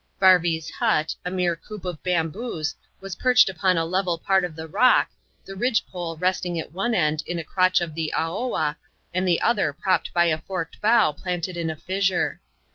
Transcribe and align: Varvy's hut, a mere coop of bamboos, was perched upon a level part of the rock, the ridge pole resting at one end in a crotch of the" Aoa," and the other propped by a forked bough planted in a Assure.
Varvy's 0.19 0.71
hut, 0.71 1.13
a 1.23 1.29
mere 1.29 1.55
coop 1.55 1.85
of 1.85 2.01
bamboos, 2.01 2.73
was 3.01 3.15
perched 3.17 3.49
upon 3.51 3.77
a 3.77 3.85
level 3.85 4.17
part 4.17 4.43
of 4.43 4.55
the 4.55 4.67
rock, 4.67 5.11
the 5.45 5.55
ridge 5.55 5.85
pole 5.85 6.17
resting 6.17 6.59
at 6.59 6.71
one 6.71 6.95
end 6.95 7.21
in 7.27 7.37
a 7.37 7.43
crotch 7.43 7.81
of 7.81 7.93
the" 7.93 8.11
Aoa," 8.17 8.77
and 9.13 9.27
the 9.27 9.39
other 9.41 9.71
propped 9.71 10.11
by 10.11 10.25
a 10.25 10.39
forked 10.41 10.81
bough 10.81 11.11
planted 11.11 11.55
in 11.55 11.69
a 11.69 11.73
Assure. 11.87 12.39